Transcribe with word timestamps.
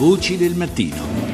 Voci 0.00 0.38
del 0.38 0.54
mattino. 0.54 1.29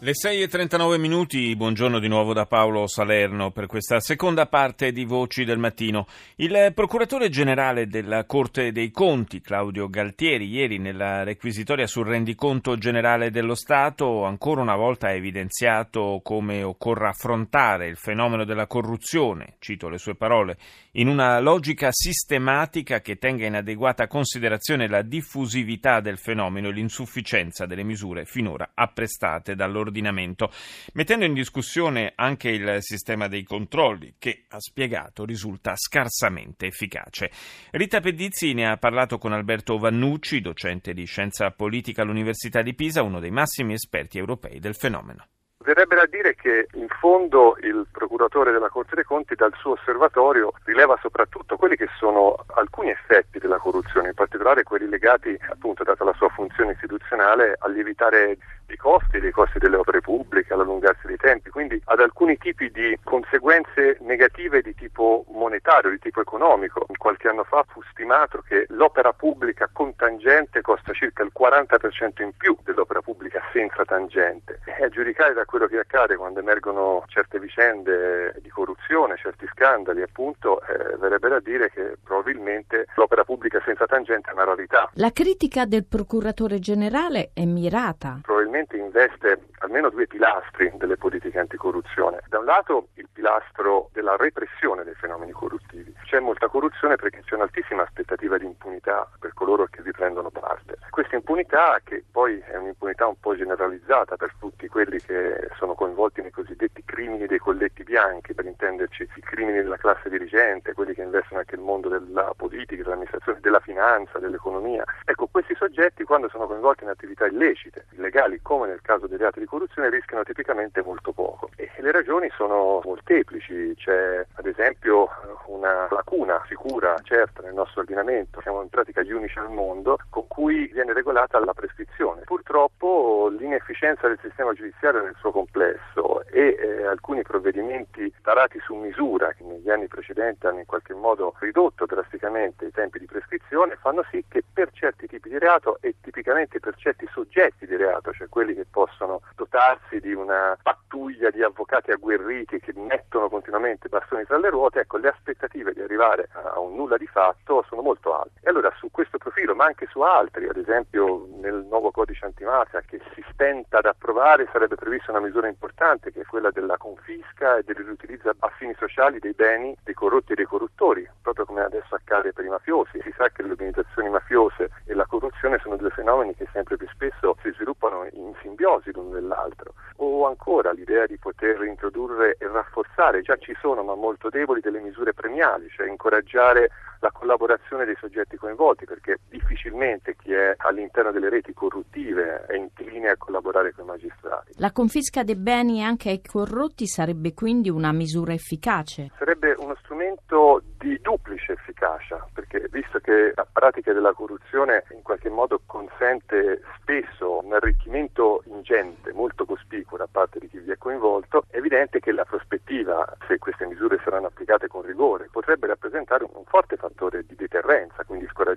Le 0.00 0.12
6.39 0.12 0.96
minuti, 0.96 1.56
buongiorno 1.56 1.98
di 1.98 2.06
nuovo 2.06 2.32
da 2.32 2.46
Paolo 2.46 2.86
Salerno 2.86 3.50
per 3.50 3.66
questa 3.66 3.98
seconda 3.98 4.46
parte 4.46 4.92
di 4.92 5.04
Voci 5.04 5.42
del 5.42 5.58
Mattino. 5.58 6.06
Il 6.36 6.70
procuratore 6.72 7.28
generale 7.30 7.88
della 7.88 8.24
Corte 8.24 8.70
dei 8.70 8.92
Conti, 8.92 9.40
Claudio 9.40 9.88
Galtieri, 9.88 10.46
ieri 10.46 10.78
nella 10.78 11.24
requisitoria 11.24 11.88
sul 11.88 12.06
rendiconto 12.06 12.78
generale 12.78 13.32
dello 13.32 13.56
Stato, 13.56 14.24
ancora 14.24 14.60
una 14.60 14.76
volta 14.76 15.08
ha 15.08 15.14
evidenziato 15.14 16.20
come 16.22 16.62
occorra 16.62 17.08
affrontare 17.08 17.88
il 17.88 17.96
fenomeno 17.96 18.44
della 18.44 18.68
corruzione, 18.68 19.56
cito 19.58 19.88
le 19.88 19.98
sue 19.98 20.14
parole, 20.14 20.58
in 20.92 21.08
una 21.08 21.40
logica 21.40 21.88
sistematica 21.90 23.00
che 23.00 23.16
tenga 23.18 23.46
in 23.46 23.56
adeguata 23.56 24.06
considerazione 24.06 24.86
la 24.86 25.02
diffusività 25.02 25.98
del 25.98 26.18
fenomeno 26.18 26.68
e 26.68 26.72
l'insufficienza 26.72 27.66
delle 27.66 27.82
misure 27.82 28.26
finora 28.26 28.70
apprestate 28.74 29.56
dall'ordinamento 29.56 29.86
ordinamento, 29.88 30.50
mettendo 30.94 31.24
in 31.24 31.34
discussione 31.34 32.12
anche 32.14 32.48
il 32.48 32.76
sistema 32.80 33.28
dei 33.28 33.42
controlli 33.42 34.14
che, 34.18 34.44
ha 34.48 34.60
spiegato, 34.60 35.24
risulta 35.24 35.74
scarsamente 35.76 36.66
efficace. 36.66 37.30
Rita 37.72 38.00
Pedizzi 38.00 38.54
ne 38.54 38.70
ha 38.70 38.76
parlato 38.76 39.18
con 39.18 39.32
Alberto 39.32 39.76
Vannucci, 39.78 40.40
docente 40.40 40.92
di 40.92 41.04
scienza 41.04 41.50
politica 41.50 42.02
all'Università 42.02 42.62
di 42.62 42.74
Pisa, 42.74 43.02
uno 43.02 43.20
dei 43.20 43.30
massimi 43.30 43.72
esperti 43.72 44.18
europei 44.18 44.60
del 44.60 44.74
fenomeno. 44.74 45.26
Verrebbe 45.60 45.96
da 45.96 46.06
dire 46.06 46.34
che 46.34 46.68
in 46.74 46.86
fondo 47.00 47.58
il 47.60 47.86
procuratore 47.90 48.52
della 48.52 48.68
Corte 48.68 48.94
dei 48.94 49.04
Conti 49.04 49.34
dal 49.34 49.52
suo 49.58 49.72
osservatorio 49.72 50.52
rileva 50.64 50.96
soprattutto 51.02 51.56
quelli 51.56 51.76
che 51.76 51.88
sono 51.98 52.36
alcuni 52.54 52.90
effetti 52.90 53.38
della 53.38 53.58
corruzione, 53.58 54.08
in 54.08 54.14
particolare 54.14 54.62
quelli 54.62 54.88
legati, 54.88 55.36
appunto, 55.50 55.82
data 55.82 56.04
la 56.04 56.14
sua 56.14 56.28
funzione 56.28 56.72
istituzionale, 56.72 57.56
a 57.58 57.68
lievitare 57.68 58.38
costi, 58.78 59.20
dei 59.20 59.30
costi 59.30 59.58
delle 59.58 59.76
opere 59.76 60.00
pubbliche, 60.00 60.54
all'allungarsi 60.54 61.06
dei 61.06 61.16
tempi, 61.16 61.50
quindi 61.50 61.80
ad 61.84 62.00
alcuni 62.00 62.38
tipi 62.38 62.70
di 62.70 62.98
conseguenze 63.04 63.98
negative 64.00 64.62
di 64.62 64.74
tipo 64.74 65.26
monetario, 65.28 65.90
di 65.90 65.98
tipo 65.98 66.20
economico. 66.22 66.86
Qualche 66.96 67.28
anno 67.28 67.44
fa 67.44 67.64
fu 67.68 67.82
stimato 67.90 68.42
che 68.46 68.66
l'opera 68.70 69.12
pubblica 69.12 69.68
con 69.72 69.94
tangente 69.96 70.62
costa 70.62 70.92
circa 70.92 71.22
il 71.22 71.32
40% 71.38 72.22
in 72.22 72.32
più 72.36 72.56
dell'opera 72.62 73.02
pubblica 73.02 73.42
senza 73.52 73.84
tangente. 73.84 74.60
E 74.64 74.84
a 74.84 74.88
giudicare 74.88 75.34
da 75.34 75.44
quello 75.44 75.66
che 75.66 75.78
accade 75.78 76.16
quando 76.16 76.40
emergono 76.40 77.04
certe 77.08 77.38
vicende 77.38 78.34
di 78.40 78.48
corruzione, 78.48 79.16
certi 79.16 79.46
scandali, 79.52 80.02
appunto, 80.02 80.60
eh, 80.62 80.96
verrebbe 80.96 81.28
da 81.28 81.40
dire 81.40 81.70
che 81.70 81.96
probabilmente 82.02 82.86
l'opera 82.94 83.24
pubblica 83.24 83.60
senza 83.64 83.86
tangente 83.86 84.30
è 84.30 84.32
una 84.32 84.44
rarità. 84.44 84.90
La 84.94 85.10
critica 85.10 85.64
del 85.64 85.84
procuratore 85.84 86.58
generale 86.58 87.30
è 87.34 87.44
mirata. 87.44 88.20
Probabilmente 88.22 88.37
probabilmente 88.48 88.76
investe 88.76 89.40
almeno 89.58 89.90
due 89.90 90.06
pilastri 90.06 90.72
delle 90.76 90.96
politiche 90.96 91.38
anticorruzione. 91.38 92.20
Da 92.28 92.38
un 92.38 92.46
lato 92.46 92.88
il 92.94 93.08
pilastro 93.12 93.90
della 93.92 94.16
repressione 94.16 94.84
dei 94.84 94.94
fenomeni 94.94 95.32
corruttivi. 95.32 95.94
C'è 96.04 96.20
molta 96.20 96.48
corruzione 96.48 96.96
perché 96.96 97.22
c'è 97.24 97.34
un'altissima 97.34 97.82
aspettativa 97.82 98.38
di 98.38 98.46
impunità 98.46 99.06
per 99.18 99.34
coloro 99.34 99.66
che 99.66 99.82
vi 99.82 99.90
prendono 99.90 100.30
parte. 100.30 100.78
Questa 100.88 101.16
impunità, 101.16 101.78
che 101.84 102.02
poi 102.10 102.42
è 102.46 102.56
un'impunità 102.56 103.06
un 103.06 103.20
po' 103.20 103.36
generalizzata 103.36 104.16
per 104.16 104.32
tutti 104.38 104.66
quelli 104.68 104.98
che 105.00 105.48
sono 105.58 105.74
coinvolti 105.74 106.22
nei 106.22 106.30
cosiddetti 106.30 106.82
crimini 106.84 107.26
dei 107.26 107.38
colletti 107.38 107.84
bianchi, 107.84 108.34
per 108.34 108.46
intenderci 108.46 109.02
i 109.02 109.20
crimini 109.20 109.58
della 109.62 109.76
classe 109.76 110.08
dirigente, 110.08 110.72
quelli 110.72 110.94
che 110.94 111.02
investono 111.02 111.40
anche 111.40 111.54
il 111.54 111.60
mondo 111.60 111.88
della 111.88 112.32
politica, 112.36 112.82
dell'amministrazione, 112.82 113.40
della 113.40 113.60
finanza, 113.60 114.18
dell'economia. 114.18 114.84
Ecco, 115.04 115.28
questi 115.30 115.54
soggetti 115.54 116.04
quando 116.04 116.28
sono 116.28 116.46
coinvolti 116.46 116.84
in 116.84 116.90
attività 116.90 117.26
illecite, 117.26 117.86
illegali, 117.90 118.37
come 118.42 118.66
nel 118.66 118.80
caso 118.82 119.06
dei 119.06 119.18
reati 119.18 119.40
di 119.40 119.46
corruzione, 119.46 119.90
rischiano 119.90 120.22
tipicamente 120.22 120.82
molto 120.82 121.12
poco. 121.12 121.50
E 121.56 121.70
le 121.78 121.92
ragioni 121.92 122.30
sono 122.36 122.80
molteplici, 122.84 123.74
c'è 123.76 124.24
ad 124.34 124.46
esempio 124.46 125.08
una 125.46 125.88
lacuna 125.90 126.42
sicura, 126.48 126.96
certa 127.02 127.42
nel 127.42 127.54
nostro 127.54 127.80
ordinamento, 127.80 128.40
siamo 128.40 128.62
in 128.62 128.68
pratica 128.68 129.02
gli 129.02 129.12
unici 129.12 129.38
al 129.38 129.50
mondo, 129.50 129.98
con 130.10 130.26
cui 130.26 130.66
viene 130.72 130.92
regolata 130.92 131.42
la 131.44 131.54
prescrizione. 131.54 132.22
Purtroppo 132.24 133.32
l'inefficienza 133.36 134.08
del 134.08 134.18
sistema 134.22 134.52
giudiziario 134.52 135.02
nel 135.02 135.16
suo 135.18 135.30
complesso 135.32 136.24
e 136.30 136.56
eh, 136.58 136.84
alcuni 136.84 137.22
provvedimenti 137.22 138.12
tarati 138.22 138.58
su 138.60 138.74
misura 138.74 139.32
che 139.32 139.44
negli 139.44 139.70
anni 139.70 139.88
precedenti 139.88 140.46
hanno 140.46 140.60
in 140.60 140.66
qualche 140.66 140.94
modo 140.94 141.34
ridotto 141.38 141.86
drasticamente 141.86 142.66
i 142.66 142.70
tempi 142.70 142.98
di 142.98 143.06
prescrizione 143.06 143.76
fanno 143.80 144.04
sì 144.10 144.24
che 144.28 144.42
per 144.52 144.70
certi 144.72 145.06
tipi 145.06 145.28
di 145.28 145.38
reato 145.38 145.78
e 145.80 145.94
tipicamente 146.00 146.60
per 146.60 146.74
certi 146.76 147.08
soggetti 147.12 147.66
di 147.66 147.76
reato, 147.76 148.12
cioè 148.12 148.27
quelli 148.28 148.54
che 148.54 148.66
possono 148.70 149.20
dotarsi 149.36 150.00
di 150.00 150.12
una 150.12 150.56
pattuglia 150.62 151.30
di 151.30 151.42
avvocati 151.42 151.90
agguerriti 151.90 152.60
che 152.60 152.72
mettono 152.74 153.28
continuamente 153.28 153.88
bastoni 153.88 154.24
tra 154.24 154.38
le 154.38 154.50
ruote, 154.50 154.80
ecco, 154.80 154.96
le 154.98 155.08
aspettative 155.08 155.72
di 155.72 155.80
arrivare 155.80 156.28
a 156.32 156.58
un 156.58 156.74
nulla 156.74 156.96
di 156.96 157.06
fatto 157.06 157.64
sono 157.68 157.82
molto 157.82 158.18
alte. 158.18 158.40
E 158.42 158.50
allora 158.50 158.72
su 158.78 158.90
questo 158.90 159.18
profilo, 159.18 159.54
ma 159.54 159.64
anche 159.64 159.86
su 159.90 160.00
altri, 160.00 160.48
ad 160.48 160.56
esempio 160.56 161.26
nel 161.40 161.66
nuovo 161.68 161.90
codice 161.90 162.24
antimafia 162.24 162.82
che 162.82 163.00
si 163.14 163.24
stenta 163.32 163.78
ad 163.78 163.86
approvare 163.86 164.48
sarebbe 164.52 164.76
prevista 164.76 165.10
una 165.10 165.20
misura 165.20 165.48
importante 165.48 166.12
che 166.12 166.20
è 166.20 166.24
quella 166.24 166.50
della 166.50 166.76
confisca 166.76 167.58
e 167.58 167.62
dell'utilizzo 167.64 168.30
a 168.38 168.48
fini 168.56 168.74
sociali 168.78 169.18
dei 169.18 169.32
beni 169.32 169.76
dei 169.82 169.94
corrotti 169.94 170.32
e 170.32 170.34
dei 170.34 170.44
corruttori, 170.44 171.08
proprio 171.22 171.44
come 171.44 171.62
adesso 171.62 171.94
accade 171.94 172.32
per 172.32 172.44
i 172.44 172.48
mafiosi. 172.48 173.00
Si 173.02 173.12
sa 173.16 173.28
che 173.30 173.42
le 173.42 173.50
organizzazioni 173.50 174.08
mafiose 174.08 174.70
e 174.84 174.94
la 174.94 175.06
corruzione 175.06 175.58
sono 175.58 175.76
due 175.76 175.90
fenomeni 175.90 176.34
che 176.34 176.48
sempre 176.52 176.76
più 176.76 176.88
spesso 176.88 177.36
si 177.42 177.50
sviluppano 177.52 178.06
in 178.20 178.34
simbiosi 178.42 178.90
l'uno 178.92 179.10
dell'altro. 179.10 179.74
O 179.96 180.26
ancora 180.26 180.72
l'idea 180.72 181.06
di 181.06 181.18
poter 181.18 181.62
introdurre 181.62 182.36
e 182.38 182.46
rafforzare, 182.48 183.22
già 183.22 183.36
ci 183.36 183.56
sono 183.60 183.82
ma 183.82 183.94
molto 183.94 184.28
deboli, 184.28 184.60
delle 184.60 184.80
misure 184.80 185.14
premiali, 185.14 185.68
cioè 185.70 185.88
incoraggiare 185.88 186.70
la 187.00 187.10
collaborazione 187.10 187.84
dei 187.84 187.96
soggetti 187.98 188.36
coinvolti, 188.36 188.84
perché 188.84 189.18
difficilmente 189.28 190.16
chi 190.16 190.32
è 190.32 190.54
all'interno 190.58 191.12
delle 191.12 191.28
reti 191.28 191.52
corruttive 191.52 192.46
è 192.46 192.56
incline 192.56 193.10
a 193.10 193.16
collaborare 193.16 193.72
con 193.72 193.84
i 193.84 193.88
magistrati. 193.88 194.52
La 194.56 194.72
confisca 194.72 195.22
dei 195.22 195.36
beni 195.36 195.82
anche 195.82 196.10
ai 196.10 196.22
corrotti 196.22 196.86
sarebbe 196.86 197.34
quindi 197.34 197.70
una 197.70 197.92
misura 197.92 198.32
efficace? 198.32 199.10
Sarebbe 199.18 199.54
uno 199.58 199.76
strumento 199.80 200.62
di 200.78 200.98
duplice 201.00 201.52
efficacia, 201.52 202.26
perché 202.32 202.68
visto 202.70 202.98
che 202.98 203.32
la 203.34 203.46
pratica 203.50 203.92
della 203.92 204.12
corruzione 204.12 204.84
in 204.90 205.02
qualche 205.02 205.28
modo 205.28 205.60
consente 205.66 206.62
spesso 206.80 207.44
un 207.44 207.52
arricchimento 207.52 208.42
ingente, 208.46 209.12
molto 209.12 209.44
cospicuo 209.44 209.96
da 209.96 210.08
parte 210.10 210.38
di 210.38 210.48
chi 210.48 210.58
vi 210.58 210.70
è 210.70 210.76
coinvolto, 210.76 211.44
è 211.50 211.56
evidente 211.58 212.00
che 212.00 212.12
la 212.12 212.24
prospettiva, 212.24 213.04
se 213.26 213.38
queste 213.38 213.66
misure 213.66 214.00
saranno 214.04 214.26
applicate 214.26 214.68
con 214.68 214.82
rigore, 214.82 215.28
potrebbe 215.30 215.66
rappresentare 215.66 216.24
un 216.24 216.44
forte 216.44 216.67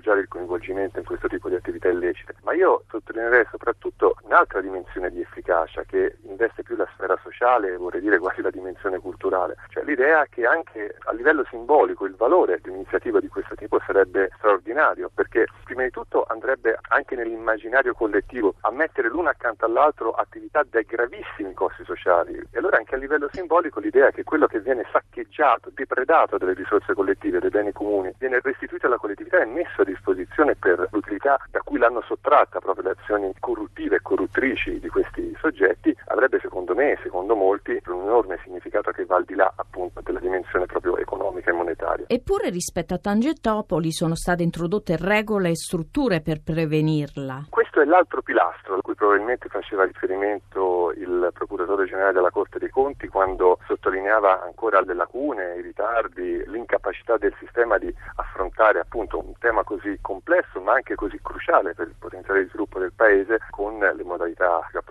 quindi 0.02 0.10
scoraggiare 0.12 0.22
il 0.22 0.28
coinvolgimento 0.28 1.00
in 1.00 1.06
questo 1.06 1.28
tipo 1.28 1.48
di 1.48 1.56
attività 1.56 1.88
illecite. 1.88 2.36
Ma 2.44 2.54
io 2.54 2.84
sottolineerei 2.90 3.46
soprattutto 3.50 4.16
un'altra 4.24 4.60
dimensione 4.60 5.12
di 5.12 5.22
efficacia 5.22 5.84
che 5.84 6.18
investe 6.24 6.64
più 6.64 6.76
la 6.76 6.88
sfera 6.94 7.18
sociale, 7.22 7.78
vorrei 7.78 8.02
dire 8.02 8.18
quasi 8.18 8.42
la 8.42 8.50
dimensione 8.50 9.00
culturale, 9.00 9.56
cioè 9.70 9.84
l'idea 9.84 10.26
che 10.30 10.46
anche 10.46 10.96
a 11.06 11.14
livello 11.14 11.46
simbolico 11.50 12.06
il 12.06 12.16
valore 12.16 12.60
di 12.62 12.70
un'iniziativa 12.70 13.20
di 13.20 13.28
questo 13.28 13.56
tipo 13.56 13.80
sarebbe 13.86 14.32
straordinario, 14.38 15.10
perché 15.14 15.46
prima 15.64 15.84
di 15.84 15.92
tutto 15.92 16.26
andrebbe 16.28 16.78
anche 16.90 17.16
nell'immaginario 17.16 17.94
collettivo 17.94 18.56
a 18.62 18.72
mettere 18.72 19.08
l'una 19.08 19.30
accanto 19.30 19.66
all'altro 19.66 20.12
attività 20.12 20.64
dai 20.68 20.84
gravissimi 20.84 21.54
costi 21.54 21.84
sociali. 21.86 22.34
E 22.52 22.58
allora 22.58 22.78
anche 22.78 22.96
a 22.96 22.98
livello 22.98 23.30
simbolico 23.32 23.80
l'idea 23.80 24.12
che 24.12 24.24
quello 24.24 24.48
che 24.48 24.60
viene 24.60 24.86
saccheggiato, 24.92 25.72
depredato 25.74 26.38
delle 26.38 26.54
risorse 26.54 26.94
collettive, 26.94 27.40
dei 27.40 27.50
beni 27.50 27.72
comuni, 27.72 28.14
viene 28.18 28.40
restituito 28.42 28.88
alla 28.88 28.98
collettività 28.98 29.42
e 29.42 29.46
messo 29.46 29.82
a 29.82 29.86
disposizione 29.92 30.56
per 30.56 30.88
l'utilità 30.92 31.40
da 31.50 31.62
cui 31.62 31.80
l'hanno 31.80 32.02
sottratta 32.08 32.60
proprio 32.60 32.86
le 32.86 32.96
azioni 33.00 33.34
corruttive 33.40 33.98
e 33.98 34.02
corruttrici 34.02 34.80
di 34.80 34.88
questi 34.88 35.36
soggetti, 35.40 35.96
avrebbe 36.08 36.40
secondo 36.40 36.74
me 36.76 36.92
e 36.92 37.00
secondo 37.04 37.36
molti 37.36 37.80
un 37.88 38.02
enorme 38.02 38.40
significato 38.44 38.92
che 38.92 39.06
va 39.06 39.18
al 39.18 39.26
di 39.26 39.36
là 39.36 39.52
appunto 39.56 40.02
della 40.02 40.20
dimensione 40.20 40.66
proprio 40.66 40.98
economica 40.98 41.52
e 41.52 41.54
monetaria. 41.54 42.06
Eppure 42.08 42.50
rispetto 42.50 42.94
a 42.94 42.98
Tangentopoli 42.98 43.92
sono 43.92 44.16
state 44.16 44.44
introdotte 44.44 44.98
regole 44.98 45.50
e 45.50 45.56
strutture 45.56 46.22
per 46.22 46.42
prevenirla. 46.42 47.48
È 47.82 47.86
l'altro 47.86 48.22
pilastro 48.22 48.76
a 48.76 48.82
cui 48.84 48.94
probabilmente 48.94 49.50
faceva 49.50 49.86
riferimento 49.86 50.92
il 50.98 51.32
procuratore 51.34 51.88
generale 51.88 52.14
della 52.14 52.30
Corte 52.30 52.60
dei 52.60 52.70
Conti 52.70 53.08
quando 53.08 53.58
sottolineava 53.66 54.44
ancora 54.44 54.82
le 54.82 54.94
lacune, 54.94 55.56
i 55.56 55.62
ritardi, 55.62 56.44
l'incapacità 56.46 57.18
del 57.18 57.34
sistema 57.40 57.80
di 57.80 57.92
affrontare 58.18 58.82
appunto 58.82 59.18
un 59.18 59.34
tema 59.40 59.64
così 59.64 59.98
complesso 60.00 60.62
ma 60.62 60.74
anche 60.74 60.94
così 60.94 61.20
cruciale 61.24 61.74
per 61.74 61.88
il 61.88 61.96
potenziale 61.98 62.44
di 62.44 62.50
sviluppo 62.50 62.78
del 62.78 62.94
Paese 62.94 63.40
con 63.50 63.80
le 63.80 64.04
modalità 64.04 64.58
appropriate, 64.58 64.91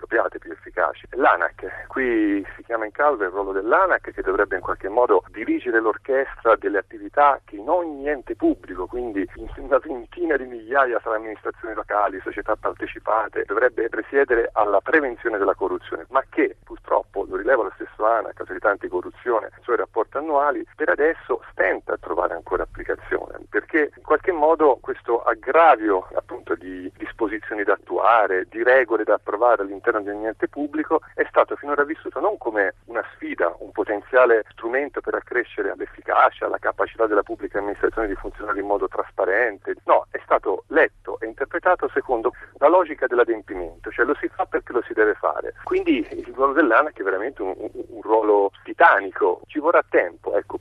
efficaci. 0.81 1.07
L'ANAC, 1.11 1.87
qui 1.87 2.45
si 2.55 2.63
chiama 2.63 2.85
in 2.85 2.91
causa 2.91 3.25
il 3.25 3.29
ruolo 3.29 3.51
dell'ANAC 3.51 4.11
che 4.11 4.21
dovrebbe 4.21 4.55
in 4.55 4.61
qualche 4.61 4.89
modo 4.89 5.23
dirigere 5.29 5.79
l'orchestra 5.79 6.55
delle 6.55 6.79
attività 6.79 7.39
che 7.45 7.55
in 7.57 7.69
ogni 7.69 8.07
ente 8.09 8.35
pubblico, 8.35 8.87
quindi 8.87 9.27
in 9.35 9.49
una 9.57 9.77
ventina 9.77 10.35
di 10.37 10.45
migliaia 10.45 10.99
tra 10.99 11.15
amministrazioni 11.15 11.75
locali, 11.75 12.19
società 12.21 12.55
partecipate, 12.55 13.43
dovrebbe 13.45 13.89
presiedere 13.89 14.49
alla 14.53 14.81
prevenzione 14.81 15.37
della 15.37 15.55
corruzione, 15.55 16.05
ma 16.09 16.23
che 16.29 16.57
purtroppo, 16.63 17.25
lo 17.27 17.35
rileva 17.35 17.63
lo 17.63 17.71
stesso 17.75 18.05
ANAC, 18.05 18.39
Autorità 18.39 18.69
Anticorruzione, 18.69 19.47
i 19.47 19.63
suoi 19.63 19.77
rapporti 19.77 20.17
annuali, 20.17 20.65
per 20.75 20.89
adesso 20.89 21.43
stenta 21.51 21.93
a 21.93 21.97
trovare 21.97 22.33
ancora 22.33 22.63
applicazione, 22.63 23.39
perché 23.49 23.91
in 23.95 24.03
qualche 24.03 24.31
modo 24.31 24.77
questo 24.81 25.21
aggravio 25.23 26.07
appunto 26.15 26.55
di 26.55 26.91
disposizioni 26.97 27.63
da 27.63 27.73
attuare, 27.73 28.47
di 28.49 28.63
regole 28.63 29.03
da 29.03 29.15
approvare 29.15 29.61
all'interno 29.61 30.01
di 30.01 30.09
ogni 30.09 30.27
ente 30.27 30.47
pubblico 30.71 31.01
è 31.13 31.25
stato 31.27 31.57
finora 31.57 31.83
vissuto 31.83 32.19
non 32.21 32.37
come 32.37 32.75
una 32.85 33.03
sfida, 33.13 33.53
un 33.59 33.71
potenziale 33.71 34.45
strumento 34.51 35.01
per 35.01 35.15
accrescere 35.15 35.73
l'efficacia, 35.75 36.47
la 36.47 36.57
capacità 36.57 37.05
della 37.05 37.23
pubblica 37.23 37.59
amministrazione 37.59 38.07
di 38.07 38.15
funzionare 38.15 38.59
in 38.59 38.65
modo 38.65 38.87
trasparente, 38.87 39.75
no, 39.83 40.07
è 40.09 40.19
stato 40.23 40.63
letto 40.67 41.19
e 41.19 41.27
interpretato 41.27 41.89
secondo 41.93 42.31
la 42.57 42.69
logica 42.69 43.05
dell'adempimento, 43.05 43.91
cioè 43.91 44.05
lo 44.05 44.15
si 44.15 44.29
fa 44.29 44.45
perché 44.45 44.71
lo 44.71 44.81
si 44.87 44.93
deve 44.93 45.13
fare. 45.15 45.53
Quindi 45.63 46.07
il 46.09 46.31
ruolo 46.33 46.53
dell'ANAC 46.53 46.99
è 46.99 47.03
veramente 47.03 47.41
un, 47.41 47.53
un, 47.57 47.69
un 47.73 48.01
ruolo 48.01 48.51
titanico, 48.63 49.41
ci 49.47 49.59
vorrà 49.59 49.83
tempo, 49.87 50.33
ecco, 50.35 50.57